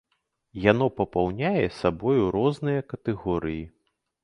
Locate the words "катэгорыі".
2.95-3.63